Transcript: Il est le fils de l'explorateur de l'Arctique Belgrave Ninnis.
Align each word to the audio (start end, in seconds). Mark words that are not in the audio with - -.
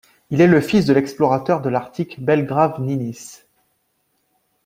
Il 0.31 0.41
est 0.41 0.47
le 0.47 0.61
fils 0.61 0.85
de 0.87 0.93
l'explorateur 0.93 1.61
de 1.61 1.69
l'Arctique 1.69 2.25
Belgrave 2.25 2.81
Ninnis. 2.81 3.43